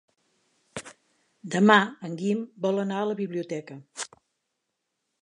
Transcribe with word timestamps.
Demà 1.57 1.77
en 2.09 2.17
Guim 2.23 2.43
vol 2.67 2.85
anar 2.87 2.99
a 3.03 3.07
la 3.13 3.19
biblioteca. 3.23 3.81